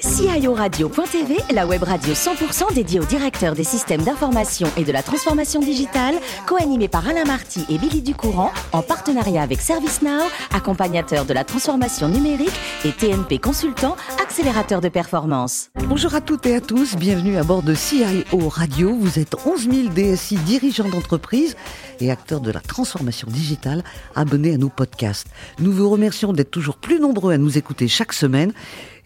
[0.00, 5.60] CIORadio.tv, la web radio 100% dédiée aux directeurs des systèmes d'information et de la transformation
[5.60, 6.14] digitale,
[6.46, 10.22] co-animée par Alain Marty et Billy Ducourant, en partenariat avec ServiceNow,
[10.54, 15.70] accompagnateur de la transformation numérique et TNP Consultant, accélérateur de performance.
[15.86, 18.94] Bonjour à toutes et à tous, bienvenue à bord de CIO Radio.
[18.94, 21.56] Vous êtes 11 000 DSI dirigeants d'entreprise
[22.00, 25.26] et acteurs de la transformation digitale abonnés à nos podcasts.
[25.58, 28.52] Nous vous remercions d'être toujours plus nombreux à nous écouter chaque semaine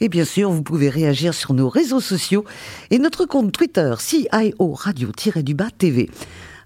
[0.01, 2.45] et bien sûr, vous pouvez réagir sur nos réseaux sociaux
[2.91, 6.11] et notre compte Twitter CIO Radio-du-Bas TV.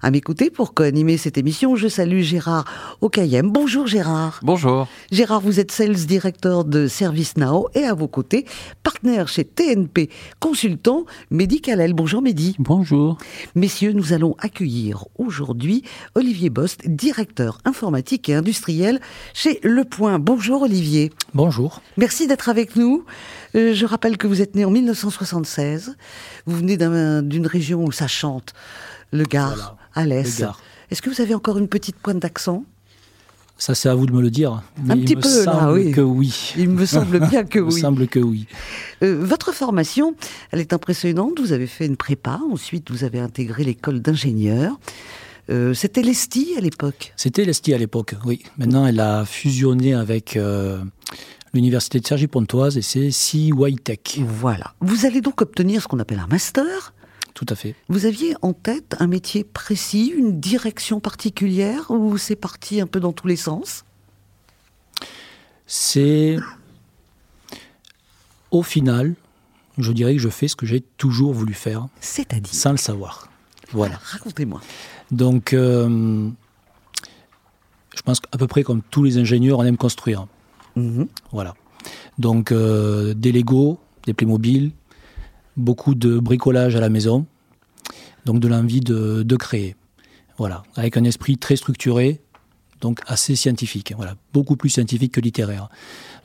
[0.01, 2.65] À m'écouter pour co-animer cette émission, je salue Gérard
[3.01, 3.51] Okayem.
[3.51, 4.39] Bonjour Gérard.
[4.43, 4.87] Bonjour.
[5.11, 8.45] Gérard, vous êtes Sales Director de ServiceNow et à vos côtés,
[8.85, 11.95] partenaire chez TNP Consultant Médicalel.
[11.95, 12.55] Bonjour Mehdi.
[12.61, 13.19] Bonjour.
[13.57, 15.83] Messieurs, nous allons accueillir aujourd'hui
[16.15, 19.01] Olivier Bost, directeur informatique et industriel
[19.35, 20.21] chez Le Point.
[20.21, 21.11] Bonjour Olivier.
[21.35, 21.83] Bonjour.
[21.97, 23.05] Merci d'être avec nous.
[23.57, 25.97] Euh, je rappelle que vous êtes né en 1976.
[26.47, 28.55] Vous venez d'une région où ça chante
[29.13, 30.45] le Gard, à l'Est.
[30.91, 32.65] Est-ce que vous avez encore une petite pointe d'accent?
[33.59, 34.63] Ça, c'est à vous de me le dire.
[34.89, 35.91] un petit me peu, semble oui.
[35.91, 36.55] que oui.
[36.57, 37.67] Il me semble bien que oui.
[37.73, 38.47] Il me semble que oui.
[39.03, 40.15] Euh, votre formation,
[40.53, 41.41] elle est impressionnante.
[41.41, 44.79] Vous avez fait une prépa, ensuite vous avez intégré l'école d'ingénieur.
[45.51, 48.43] Euh, c'était l'ESTI à l'époque C'était l'ESTI à l'époque, oui.
[48.59, 50.79] Maintenant, elle a fusionné avec euh,
[51.53, 54.21] l'université de Cergy-Pontoise et c'est CY Tech.
[54.21, 54.75] Voilà.
[54.81, 56.93] Vous allez donc obtenir ce qu'on appelle un master
[57.39, 57.77] tout à fait.
[57.89, 62.99] Vous aviez en tête un métier précis, une direction particulière, ou c'est parti un peu
[62.99, 63.85] dans tous les sens?
[65.65, 66.37] C'est.
[68.51, 69.15] Au final,
[69.77, 71.87] je dirais que je fais ce que j'ai toujours voulu faire.
[72.01, 72.53] C'est-à-dire?
[72.53, 73.31] Sans le savoir.
[73.71, 74.01] Voilà.
[74.03, 74.61] Racontez-moi.
[75.13, 76.29] Donc, euh,
[77.95, 80.27] je pense qu'à peu près comme tous les ingénieurs, on aime construire.
[80.75, 81.07] Mhm.
[81.31, 81.55] Voilà.
[82.19, 84.73] Donc, euh, des Lego, des Playmobil,
[85.59, 87.27] beaucoup de bricolage à la maison,
[88.25, 89.77] donc de l'envie de, créer.
[90.39, 92.21] Voilà, avec un esprit très structuré,
[92.81, 93.93] donc assez scientifique.
[93.97, 95.69] Voilà, beaucoup plus scientifique que littéraire.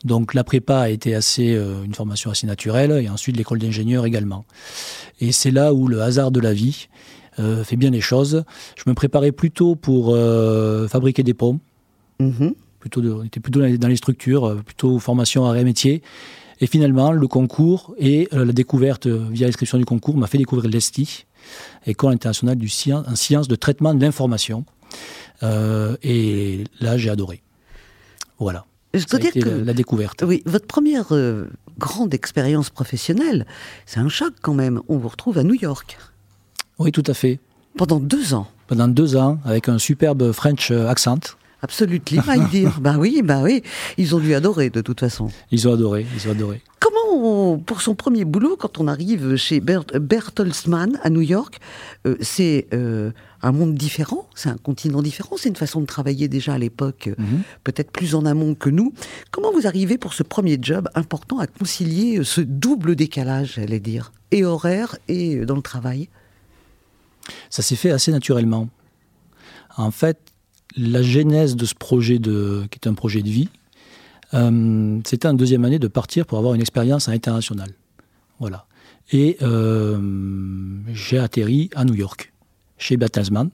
[0.05, 4.05] Donc la prépa a été assez euh, une formation assez naturelle, et ensuite l'école d'ingénieur
[4.05, 4.45] également.
[5.19, 6.87] Et c'est là où le hasard de la vie
[7.39, 8.43] euh, fait bien les choses.
[8.77, 11.59] Je me préparais plutôt pour euh, fabriquer des ponts.
[12.19, 12.53] Mm-hmm.
[12.79, 16.03] Plutôt on était plutôt dans les, structures, plutôt formation arrêt métier.
[16.63, 20.37] Et finalement, le concours et euh, la découverte euh, via l'inscription du concours m'a fait
[20.37, 21.25] découvrir l'ESTI,
[21.85, 24.63] École internationale du science, en sciences de traitement de l'information.
[25.43, 27.43] Euh, et là, j'ai adoré.
[28.39, 28.65] Voilà.
[28.93, 30.23] Je dois dire que la, découverte.
[30.25, 31.07] Oui, votre première
[31.77, 33.45] grande expérience professionnelle,
[33.85, 34.79] c'est un choc quand même.
[34.87, 35.97] On vous retrouve à New York.
[36.79, 37.41] Oui, tout à fait.
[37.75, 38.47] Pendant deux ans.
[38.67, 41.19] Pendant deux ans, avec un superbe French accent.
[41.63, 42.81] Absolument, my dear.
[42.81, 43.63] bah oui, bah oui.
[43.97, 45.29] Ils ont dû adorer de toute façon.
[45.49, 46.61] Ils ont adoré, ils ont adoré.
[46.81, 51.59] Comment, pour son premier boulot, quand on arrive chez Bertelsmann à New York,
[52.05, 56.27] euh, c'est euh, un monde différent, c'est un continent différent, c'est une façon de travailler
[56.27, 57.43] déjà à l'époque, mhm.
[57.63, 58.93] peut-être plus en amont que nous.
[59.31, 64.11] Comment vous arrivez pour ce premier job important à concilier ce double décalage, j'allais dire,
[64.31, 66.09] et horaire et dans le travail?
[67.49, 68.67] Ça s'est fait assez naturellement.
[69.77, 70.32] En fait,
[70.77, 73.49] la genèse de ce projet, de, qui est un projet de vie,
[74.33, 77.69] euh, c'était en deuxième année de partir pour avoir une expérience à l'international.
[78.39, 78.65] Voilà.
[79.11, 79.99] Et euh,
[80.93, 82.33] j'ai atterri à New York,
[82.77, 83.49] chez Bertelsmann.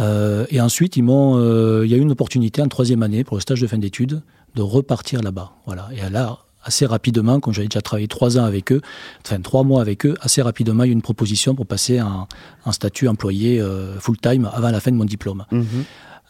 [0.00, 3.60] Euh, et ensuite, il y a eu une opportunité en troisième année pour le stage
[3.60, 4.22] de fin d'études
[4.56, 5.52] de repartir là-bas.
[5.66, 5.88] Voilà.
[5.92, 8.80] Et là, assez rapidement, comme j'avais déjà travaillé trois ans avec eux,
[9.24, 12.00] enfin trois mois avec eux, assez rapidement, il y a eu une proposition pour passer
[12.00, 12.26] en,
[12.72, 13.62] statut employé
[14.00, 15.44] full-time avant la fin de mon diplôme.
[15.52, 15.64] Mm-hmm.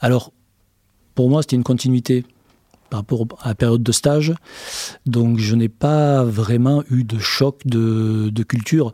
[0.04, 0.34] Alors,
[1.14, 2.26] pour moi, c'était une continuité
[2.90, 4.34] par rapport à la période de stage.
[5.06, 8.92] Donc, je n'ai pas vraiment eu de choc de, culture.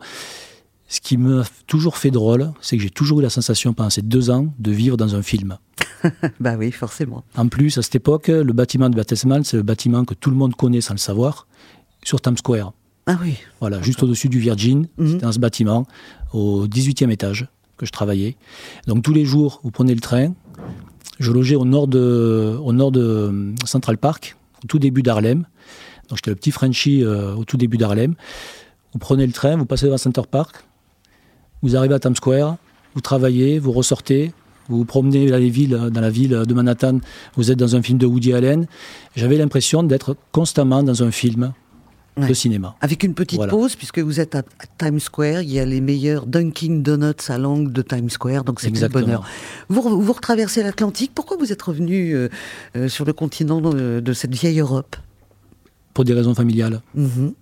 [0.87, 4.01] Ce qui m'a toujours fait drôle, c'est que j'ai toujours eu la sensation pendant ces
[4.01, 5.57] deux ans de vivre dans un film.
[6.39, 7.25] bah oui, forcément.
[7.35, 10.37] En plus, à cette époque, le bâtiment de Bertelsmann, c'est le bâtiment que tout le
[10.37, 11.45] monde connaît sans le savoir,
[12.03, 12.71] sur Times Square.
[13.05, 13.35] Ah oui.
[13.59, 15.07] Voilà, juste au-dessus du Virgin, Mhm.
[15.07, 15.85] c'était dans ce bâtiment,
[16.31, 18.37] au 18e étage que je travaillais.
[18.87, 20.33] Donc tous les jours, vous prenez le train,
[21.19, 25.45] je logeais au nord de, euh, Central Park, au tout début d'Harlem.
[26.09, 28.15] Donc j'étais le petit Frenchie euh, au tout début d'Harlem.
[28.93, 30.65] Vous prenez le train, vous passez devant Center Park,
[31.61, 32.57] vous arrivez à Times Square,
[32.95, 34.33] vous travaillez, vous ressortez,
[34.67, 36.99] vous vous promenez dans, les villes, dans la ville de Manhattan,
[37.35, 38.67] vous êtes dans un film de Woody Allen.
[39.15, 41.53] J'avais l'impression d'être constamment dans un film
[42.17, 42.75] de cinéma.
[42.81, 44.43] Avec une petite pause, puisque vous êtes à,
[44.77, 48.59] Times Square, il y a les meilleurs Dunkin' Donuts à l'angle de Times Square, donc
[48.59, 49.25] c'est un bonheur.
[49.69, 52.29] Vous, vous retraversez l'Atlantique, pourquoi vous êtes revenu euh,
[52.75, 54.95] euh, sur le continent de, cette vieille Europe?
[55.93, 56.81] Pour des raisons familiales.
[56.95, 57.33] Mhm.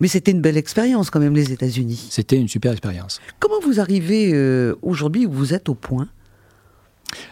[0.00, 2.08] Mais c'était une belle expérience quand même, les États-Unis.
[2.10, 3.18] C'était une super expérience.
[3.40, 6.08] Comment vous arrivez euh, aujourd'hui où vous êtes au point?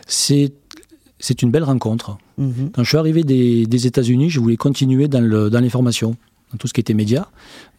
[0.07, 0.53] C'est
[1.43, 2.17] une belle rencontre.
[2.39, 2.71] Mhm.
[2.75, 6.17] Quand je suis arrivé des, des États-Unis, je voulais continuer dans le- dans l'information,
[6.59, 7.29] tout ce qui était média.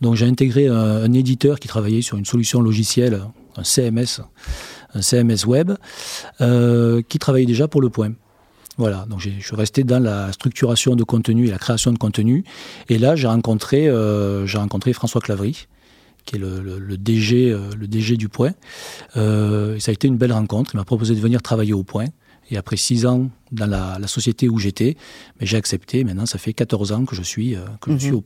[0.01, 3.21] Donc j'ai intégré un, un éditeur qui travaillait sur une solution logicielle,
[3.57, 4.21] un CMS,
[4.93, 5.71] un CMS web,
[6.41, 8.11] euh, qui travaillait déjà pour le point.
[8.77, 12.43] Voilà, donc je suis resté dans la structuration de contenu et la création de contenu.
[12.89, 14.45] Et là, j'ai rencontré, euh,
[14.93, 15.67] François Clavry,
[16.25, 18.51] qui est le, DG, euh, du Point.
[19.15, 20.71] Euh, ça a été une belle rencontre.
[20.73, 22.07] Il m'a proposé de venir travailler au Point.
[22.51, 24.97] Et après six ans dans la, la société où j'étais,
[25.39, 26.03] mais j'ai accepté.
[26.03, 28.23] Maintenant, ça fait 14 ans que je suis, euh, que je suis au.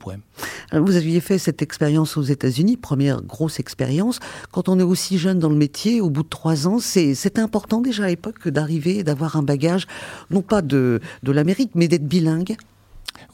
[0.70, 4.18] Alors, Vous aviez fait cette expérience aux États-Unis, première grosse expérience.
[4.52, 7.40] Quand on est aussi jeune dans le métier, au bout de trois ans, c'est c'était
[7.40, 9.86] important déjà à l'époque d'arriver et d'avoir un bagage,
[10.30, 12.56] non pas de, de l'Amérique, mais d'être bilingue.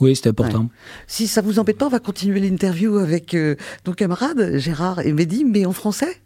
[0.01, 0.69] Oui, c'était important.
[1.07, 3.57] Si ça vous embête pas, on va continuer l'interview avec euh,
[3.87, 6.21] nos camarades Gérard et Mehdi, mais en français.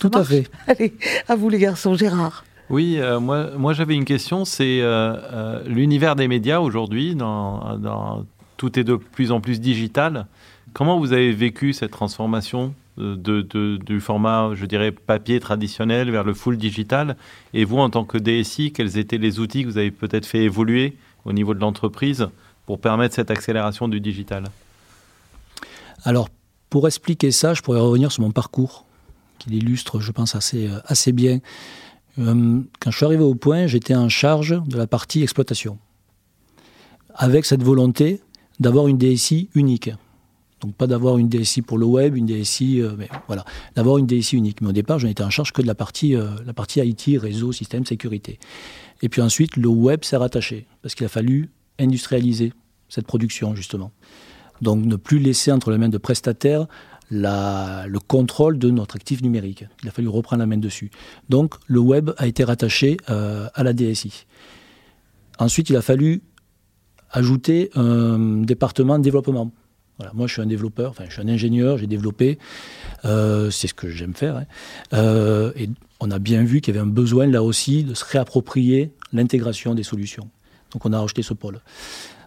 [0.00, 0.48] Ça Tout à fait.
[0.66, 0.94] Allez,
[1.28, 2.44] à vous les garçons, Gérard.
[2.70, 7.16] Oui, euh, moi, j'avais une question, c'est euh, euh, l'univers des médias aujourd'hui,
[8.56, 10.26] tout est de plus en plus digital.
[10.72, 16.56] Comment vous avez vécu cette transformation du format, je dirais, papier traditionnel vers le full
[16.56, 17.16] digital?
[17.52, 20.42] Et vous, en tant que DSI, quels étaient les outils que vous avez peut-être fait
[20.42, 22.28] évoluer au niveau de l'entreprise
[22.66, 24.44] pour permettre cette accélération du digital?
[26.04, 26.28] Alors,
[26.70, 28.86] pour expliquer ça, je pourrais revenir sur mon parcours,
[29.38, 31.40] qui l'illustre, je pense, assez, assez bien.
[32.18, 35.78] Euh, quand je suis arrivé au point, j'étais en charge de la partie exploitation,
[37.14, 38.20] avec cette volonté
[38.60, 39.90] d'avoir une DSI unique.
[40.60, 43.44] Donc pas d'avoir une DSI pour le web, une DSI, euh, mais voilà,
[43.74, 44.60] d'avoir une DSI unique.
[44.60, 47.20] Mais au départ, je n'étais en charge que de la partie, euh, la partie IT,
[47.20, 48.38] réseau, système, sécurité.
[49.02, 52.52] Et puis ensuite, le web s'est rattaché, parce qu'il a fallu industrialiser
[52.88, 53.90] cette production, justement.
[54.62, 56.66] Donc ne plus laisser entre les mains de prestataires
[57.10, 59.64] la- le contrôle de notre actif numérique.
[59.82, 60.90] Il a fallu reprendre la main dessus.
[61.28, 64.26] Donc le web a été rattaché euh, à la DSI.
[65.38, 66.22] Ensuite, il a fallu
[67.10, 69.50] ajouter un département de développement.
[70.12, 72.38] Moi, je suis un développeur, enfin, je suis un ingénieur, j'ai développé,
[73.04, 74.36] euh, c'est ce que j'aime faire.
[74.38, 74.44] hein.
[74.92, 75.68] Euh, et
[76.00, 79.72] on a bien vu qu'il y avait un besoin là aussi de se réapproprier l'intégration
[79.76, 80.28] des solutions.
[80.72, 81.60] Donc on a rajouté ce pôle.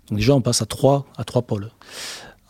[0.09, 1.69] Donc déjà, on passe à trois, à trois pôles.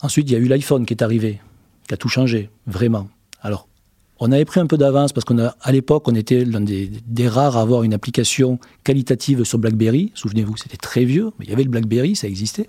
[0.02, 1.40] Ensuite, il y a eu l'iPhone qui est arrivé,
[1.88, 3.08] qui a tout changé, vraiment.
[3.42, 3.66] Alors,
[4.20, 7.28] on avait pris un peu d'avance parce qu'on a, à l'époque, on était l'un des,
[7.28, 10.12] rares à avoir une application qualitative sur BlackBerry.
[10.14, 12.68] Souvenez-vous, c'était très vieux, mais il y avait le BlackBerry, ça existait.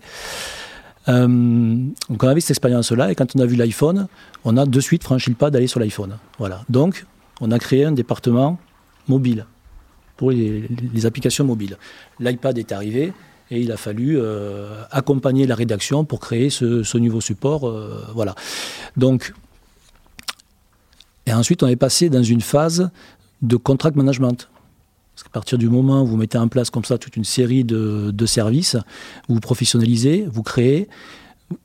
[1.08, 4.08] Euh, donc on avait cette expérience-là, et quand on a vu l'iPhone,
[4.46, 6.18] on a de suite franchi le pas d'aller sur l'iPhone.
[6.38, 6.64] Voilà.
[6.70, 7.06] Donc,
[7.42, 8.60] on a créé un département
[9.08, 9.46] mobile
[10.18, 11.78] pour les applications mobiles.
[12.20, 13.14] L'iPad est arrivé
[13.52, 17.68] et il a fallu euh, accompagner la rédaction pour créer ce, nouveau support.
[17.68, 18.36] euh, voilà.
[18.96, 19.34] Donc,
[21.26, 22.90] et ensuite, on est passé dans une phase
[23.42, 24.50] de contract management.
[25.16, 27.64] Parce qu'à partir du moment où vous mettez en place comme ça toute une série
[27.64, 28.78] de, de services,
[29.28, 30.88] vous professionnalisez, vous créez,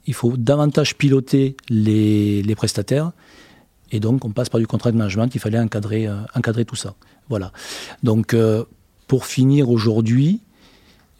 [0.06, 3.12] il faut davantage piloter les, prestataires.
[3.92, 6.94] Et donc, on passe par du contract management, il fallait encadrer, euh, encadrer tout ça.
[7.28, 7.52] Voilà.
[8.02, 8.36] Donc,
[9.06, 10.40] pour finir aujourd'hui,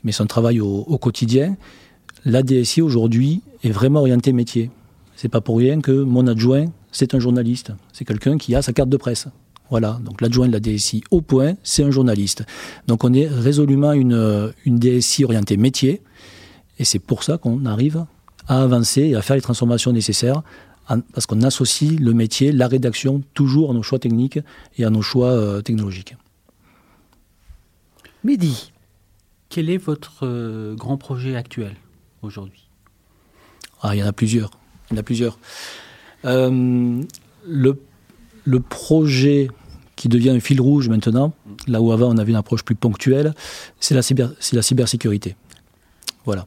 [0.05, 1.57] mais un travail au, quotidien,
[2.25, 4.71] la DSI aujourd'hui est vraiment orientée métier.
[5.17, 7.73] C'est pas pour rien que mon adjoint, c'est un journaliste.
[7.93, 9.29] C'est quelqu'un qui a sa carte de presse.
[9.71, 12.45] Voilà, donc l'adjoint de la DSI au point, c'est un journaliste.
[12.87, 16.03] Donc on est résolument une, DSI orientée métier,
[16.79, 18.05] et c'est pour ça qu'on arrive
[18.47, 20.43] à avancer et à faire les transformations nécessaires,
[20.87, 24.39] parce qu'on associe le métier, la rédaction, toujours à nos choix techniques
[24.77, 26.15] et à nos choix euh, technologiques.
[28.23, 28.74] Mehdi.
[29.49, 31.77] Quel est votre euh, grand projet actuel
[32.23, 32.69] aujourd'hui?
[33.83, 34.51] Ah, il y en a plusieurs.
[34.91, 35.39] Il y en a plusieurs.
[36.25, 37.03] Euh,
[37.47, 37.81] le,
[38.45, 39.49] le projet
[39.97, 41.33] qui devient un fil rouge maintenant,
[41.67, 43.35] là où avant on avait une approche plus ponctuelle,
[43.81, 45.37] c'est la, cyber, la cybersécurité.
[46.25, 46.47] Voilà.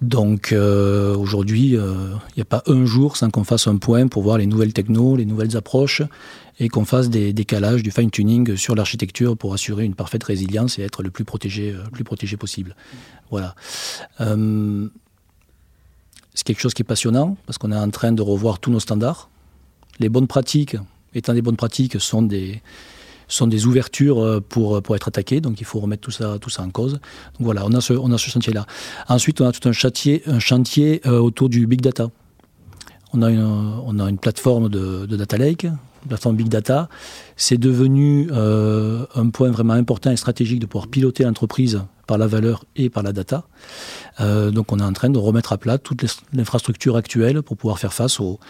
[0.00, 4.06] Donc euh, aujourd'hui, euh, il n'y a pas un jour sans qu'on fasse un point
[4.06, 6.02] pour voir les nouvelles technos, les nouvelles approches,
[6.60, 10.82] et qu'on fasse des décalages, du fine-tuning sur l'architecture pour assurer une parfaite résilience et
[10.82, 12.76] être le plus protégé, euh, le plus protégé possible.
[13.30, 13.56] Voilà.
[14.20, 14.88] Euh,
[16.32, 18.80] c'est quelque chose qui est passionnant parce qu'on est en train de revoir tous nos
[18.80, 19.28] standards.
[19.98, 20.76] Les bonnes pratiques,
[21.12, 22.62] étant des bonnes pratiques, sont des,
[23.28, 26.50] sont des ouvertures euh, pour, pour être attaquées, donc il faut remettre tout ça, tout
[26.50, 26.94] ça en cause.
[26.94, 28.66] Donc voilà, on a ce, on a ce chantier-là.
[29.08, 32.08] Ensuite, on a tout un chantier, un chantier euh, autour du big data.
[33.12, 36.88] On a une, on a une plateforme de, data lake, une plateforme big data.
[37.36, 42.26] C'est devenu euh, un point vraiment important et stratégique de pouvoir piloter l'entreprise par la
[42.26, 43.44] valeur et par la data.
[44.18, 47.92] Donc on est en train de remettre à plat toute l'infrastructure actuelle pour pouvoir faire
[47.92, 48.40] face aux,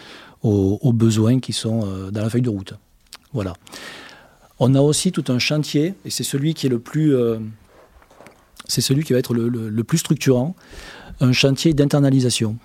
[0.43, 2.73] aux, aux besoins qui sont dans la feuille de route.
[3.33, 3.53] Voilà.
[4.59, 7.39] On a aussi tout un chantier, et c'est celui qui est le plus, euh,
[8.67, 10.55] c'est celui qui va être le, plus structurant,
[11.21, 12.57] un chantier d'internalisation.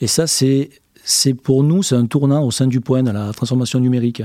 [0.00, 0.70] Et ça, c'est
[1.02, 4.22] c'est pour nous, c'est un tournant au sein du point dans la transformation numérique.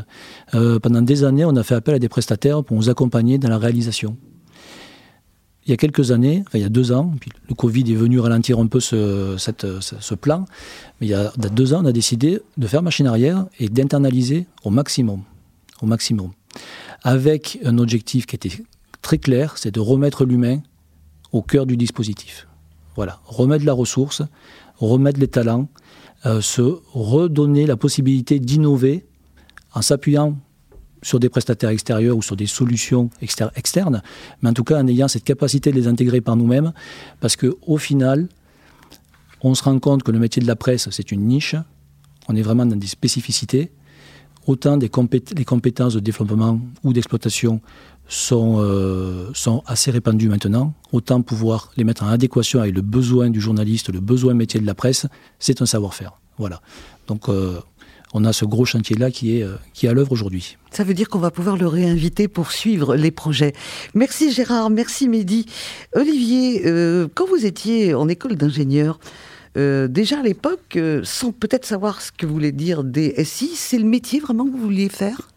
[0.53, 3.48] Euh, pendant des années, on a fait appel à des prestataires pour nous accompagner dans
[3.48, 4.17] la réalisation.
[5.65, 7.13] Il y a quelques années, enfin il y a deux ans,
[7.50, 10.45] le Covid est venu ralentir un peu ce, cette, ce, ce plan,
[11.00, 14.45] mais il y a deux ans, on a décidé de faire machine arrière et d'internaliser
[14.63, 15.22] au maximum,
[15.81, 16.31] au maximum,
[17.03, 18.51] avec un objectif qui était
[19.01, 20.59] très clair, c'est de remettre l'humain
[21.31, 22.47] au cœur du dispositif.
[22.95, 24.21] Voilà, remettre la ressource,
[24.77, 25.67] remettre les talents,
[26.25, 29.05] euh, se redonner la possibilité d'innover
[29.74, 30.38] en s'appuyant
[31.03, 34.01] sur des prestataires extérieurs ou sur des solutions exter externes,
[34.41, 36.74] mais en tout cas en ayant cette capacité de les intégrer par nous-mêmes,
[37.19, 38.27] parce qu'au final,
[39.41, 41.55] on se rend compte que le métier de la presse, c'est une niche,
[42.27, 43.71] on est vraiment dans des spécificités,
[44.47, 47.61] autant les compétences de développement ou d'exploitation
[48.07, 53.29] sont, euh, sont assez répandues maintenant, autant pouvoir les mettre en adéquation avec le besoin
[53.29, 55.07] du journaliste, le besoin métier de la presse,
[55.39, 56.19] c'est un savoir-faire.
[56.37, 56.61] Voilà.
[57.07, 57.59] Donc euh,
[58.13, 60.57] on a ce gros chantier-là qui est, euh, qui à l'œuvre aujourd'hui.
[60.71, 63.53] Ça veut dire qu'on va pouvoir le réinviter pour suivre les projets.
[63.93, 65.45] Merci Gérard, merci Mehdi.
[65.95, 66.61] Olivier,
[67.15, 68.99] quand vous étiez en école d'ingénieur,
[69.57, 73.85] euh, déjà à l'époque, euh, sans peut-être savoir ce que voulait dire DSI, c'est le
[73.85, 75.29] métier vraiment que vous vouliez faire?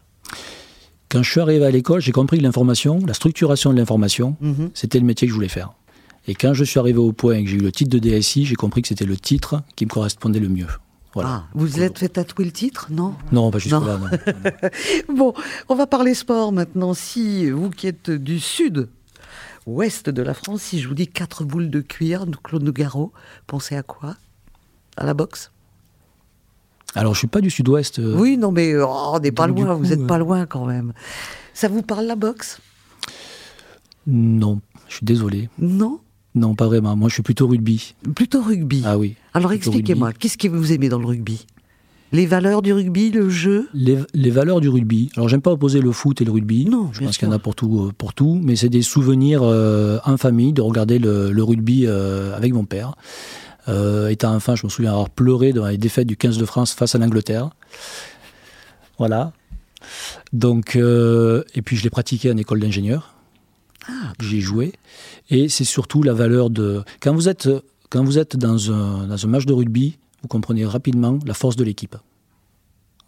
[1.09, 4.53] Quand je suis arrivé à l'école, j'ai compris que l'information, la structuration de l'information, mm
[4.53, 4.71] -hmm.
[4.75, 5.71] c'était le métier que je voulais faire.
[6.27, 8.45] Et quand je suis arrivé au point et que j'ai eu le titre de DSI,
[8.45, 10.67] j'ai compris que c'était le titre qui me correspondait le mieux.
[11.15, 11.31] Voilà.
[11.31, 13.15] Ah, vous êtes fait tatouer le titre, non?
[13.33, 13.99] Non, pas jusque-là.
[15.09, 15.33] bon,
[15.69, 16.93] on va parler sport maintenant.
[16.93, 18.89] Si vous qui êtes du sud,
[19.69, 23.13] ouest de la France, si je vous dis quatre boules de cuir, Claude Nougaro,
[23.47, 24.17] pensez à quoi?
[24.97, 25.53] À la boxe?
[26.95, 27.99] Alors, je suis pas du sud-ouest.
[27.99, 28.17] Euh...
[28.17, 30.07] Oui, non, mais oh, on n'est pas loin, coup, vous n'êtes euh...
[30.07, 30.95] pas loin quand même.
[31.53, 32.61] Ça vous parle la boxe?
[34.07, 35.51] Non, je suis désolé.
[35.59, 36.01] Non?
[36.35, 36.97] Non, pas vraiment.
[36.97, 37.95] Moi, je suis plutôt rugby.
[38.15, 38.83] Plutôt rugby?
[38.87, 39.17] Ah oui.
[39.35, 41.47] Alors expliquez-moi, qu'est-ce que vous aimez dans le rugby?
[42.13, 43.69] Les valeurs du rugby, le jeu?
[43.75, 45.11] Les, les, valeurs du rugby.
[45.17, 46.65] Alors, j'aime pas opposer le foot et le rugby.
[46.65, 48.41] Non, je pense qu'il y en a pour tout, pour tout.
[48.43, 52.65] Mais c'est des souvenirs euh, en famille de regarder le, le rugby euh, avec mon
[52.65, 52.95] père.
[53.69, 56.73] Euh, étant enfant, je me souviens avoir pleuré dans les défaites du 15 de France
[56.73, 57.51] face à l'Angleterre.
[58.99, 59.33] Voilà.
[60.33, 63.15] Donc, euh, et puis je l'ai pratiqué en école d'ingénieur.
[63.89, 64.73] Ah, J'y ai joué.
[65.31, 66.83] Et c'est surtout la valeur de.
[67.01, 67.49] Quand vous êtes,
[67.91, 71.57] quand vous êtes dans, un, dans un match de rugby, vous comprenez rapidement la force
[71.57, 71.97] de l'équipe.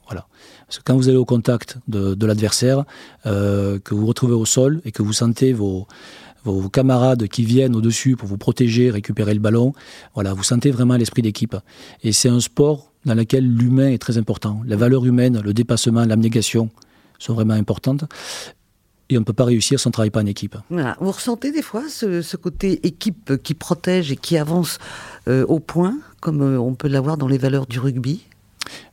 [0.07, 0.27] Voilà.
[0.67, 2.85] Parce que quand vous allez au contact de, l'adversaire,
[3.27, 5.87] euh, que vous retrouvez au sol et que vous sentez vos,
[6.45, 9.73] vos, camarades qui viennent au-dessus pour vous protéger, récupérer le ballon,
[10.15, 11.57] voilà, vous sentez vraiment l'esprit d'équipe.
[12.03, 14.61] Et c'est un sport dans lequel l'humain est très important.
[14.67, 16.71] La valeur humaine, le dépassement, l'abnégation
[17.19, 18.05] sont vraiment importantes
[19.11, 20.57] et on ne peut pas réussir si on ne travaille pas en équipe.
[20.71, 20.97] Voilà.
[21.01, 24.79] Vous ressentez des fois ce, ce, côté équipe qui protège et qui avance
[25.29, 28.23] euh, au point, comme euh, on peut l'avoir dans les valeurs du rugby?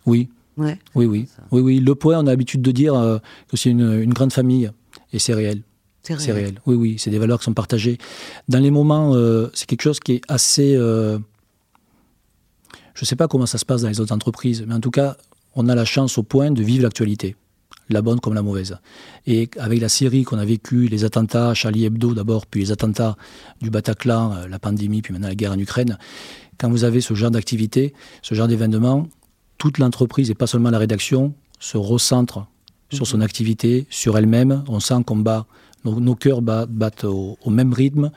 [0.06, 0.30] Oui.
[0.58, 0.80] Ouais.
[0.96, 1.28] Oui, oui.
[1.52, 1.80] oui, oui.
[1.80, 4.72] Le point, on a l'habitude de dire euh, que c'est une, une, grande famille,
[5.14, 5.62] et c'est réel.
[6.02, 6.36] C'est réel.
[6.36, 6.62] réel.
[6.66, 8.00] Oui, oui, c'est des valeurs qui sont partagées.
[8.50, 9.14] Dans les moments,
[9.54, 10.74] c'est quelque chose qui est assez...
[10.76, 11.20] Je
[13.04, 15.18] ne sais pas comment ça se passe dans les autres entreprises, mais en tout cas,
[15.54, 17.36] on a la chance au point de vivre l'actualité
[17.90, 18.78] la bonne comme la mauvaise.
[19.26, 23.16] Et avec la série qu'on a vécue, les attentats, Charlie Hebdo d'abord, puis les attentats
[23.62, 25.98] du Bataclan, la pandémie, puis maintenant la guerre en Ukraine,
[26.58, 29.08] quand vous avez ce genre d'activité, ce genre d'événement,
[29.58, 32.48] toute l'entreprise et pas seulement la rédaction se recentre
[32.92, 34.64] sur son activité, sur elle-même.
[34.68, 35.46] On sent qu'on bat,
[35.84, 38.12] nos, nos cœurs battent, battent au, au même rythme.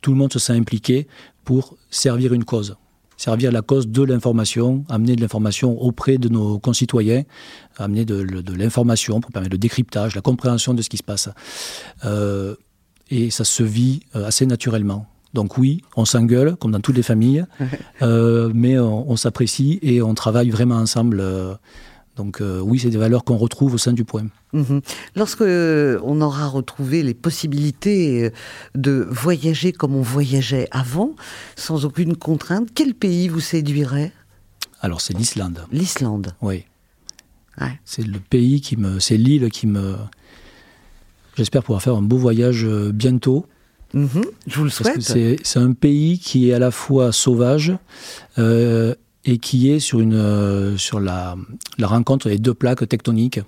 [0.00, 1.06] Tout le monde se sent impliqué
[1.44, 2.76] pour servir une cause
[3.16, 7.22] servir la cause de l'information, amener de l'information auprès de nos concitoyens,
[7.78, 11.28] amener de, de l'information pour permettre le décryptage, la compréhension de ce qui se passe.
[12.04, 12.54] Euh,
[13.10, 15.06] et ça se vit assez naturellement.
[15.36, 17.44] Donc oui, on s'engueule, comme dans toutes les familles,
[18.02, 21.20] euh, mais on, on s'apprécie et on travaille vraiment ensemble.
[21.20, 21.54] Euh,
[22.16, 24.26] donc euh, oui, c'est des valeurs qu'on retrouve au sein du point.
[24.52, 24.78] Mmh.
[25.14, 28.30] Lorsque euh, on aura retrouvé les possibilités euh,
[28.74, 31.14] de voyager comme on voyageait avant,
[31.56, 34.12] sans aucune contrainte, quel pays vous séduirait?
[34.80, 35.66] Alors c'est l'Islande.
[35.70, 36.34] L'Islande.
[36.40, 36.64] Oui.
[37.60, 37.78] Ouais.
[37.84, 39.96] C'est le pays qui me, c'est l'île qui me.
[41.36, 43.46] J'espère pouvoir faire un beau voyage bientôt.
[43.94, 44.06] Mmh.
[44.46, 45.00] Je vous le souhaite.
[45.02, 47.76] C'est un pays qui est à la fois sauvage
[48.38, 48.94] euh,
[49.26, 51.36] et qui est sur, une, sur la,
[51.82, 53.40] rencontre des deux plaques tectoniques.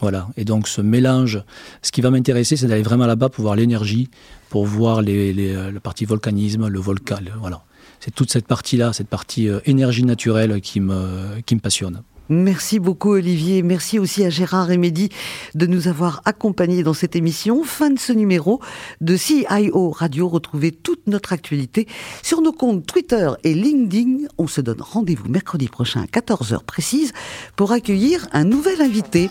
[0.00, 0.28] Voilà.
[0.36, 1.42] Et donc ce mélange,
[1.82, 4.08] ce qui va m'intéresser, c'est d'aller vraiment là-bas pour voir l'énergie,
[4.48, 7.18] pour voir les, les, la partie volcanisme, le volcan.
[7.40, 7.62] Voilà.
[7.98, 12.02] C'est toute cette partie-là, cette partie énergie naturelle qui me, qui me passionne.
[12.28, 13.62] Merci beaucoup Olivier.
[13.62, 15.08] Merci aussi à Gérard et Mehdi
[15.54, 17.64] de nous avoir accompagnés dans cette émission.
[17.64, 18.60] Fin de ce numéro
[19.00, 20.28] de CIO Radio.
[20.28, 21.86] Retrouvez toute notre actualité
[22.22, 24.26] sur nos comptes Twitter et LinkedIn.
[24.36, 27.12] On se donne rendez-vous mercredi prochain à 14h précise
[27.56, 29.30] pour accueillir un nouvel invité.